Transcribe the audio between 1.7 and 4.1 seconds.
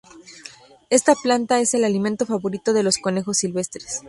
el alimento favorito de los conejos silvestres.